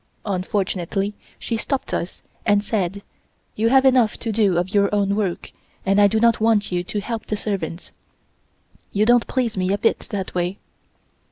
[0.25, 3.03] Unfortunately, she stopped us, and said:
[3.55, 5.51] "You have enough to do of your own work,
[5.85, 7.91] and I do not want you to help the servants.
[8.91, 10.57] You don't please me a bit that way."